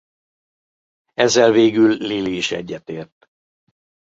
[1.13, 3.29] Ezzel végül Lily is egyetért.